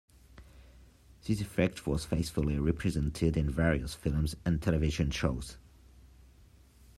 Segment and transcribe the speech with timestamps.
[1.27, 5.57] This effect was faithfully represented in various films and television shows.